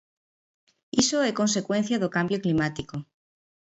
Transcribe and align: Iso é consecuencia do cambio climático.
Iso 1.01 1.17
é 1.29 1.39
consecuencia 1.41 2.01
do 2.03 2.13
cambio 2.15 2.41
climático. 2.43 2.95